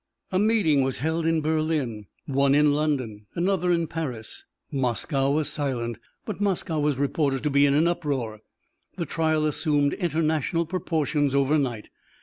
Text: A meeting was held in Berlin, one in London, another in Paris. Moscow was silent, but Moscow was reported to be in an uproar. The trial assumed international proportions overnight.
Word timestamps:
A 0.31 0.39
meeting 0.39 0.81
was 0.81 0.97
held 0.97 1.27
in 1.27 1.41
Berlin, 1.41 2.07
one 2.25 2.55
in 2.55 2.71
London, 2.73 3.27
another 3.35 3.71
in 3.71 3.85
Paris. 3.85 4.45
Moscow 4.71 5.29
was 5.29 5.47
silent, 5.47 5.99
but 6.25 6.41
Moscow 6.41 6.79
was 6.79 6.97
reported 6.97 7.43
to 7.43 7.51
be 7.51 7.67
in 7.67 7.75
an 7.75 7.87
uproar. 7.87 8.39
The 8.97 9.05
trial 9.05 9.45
assumed 9.45 9.93
international 9.93 10.65
proportions 10.65 11.35
overnight. 11.35 11.89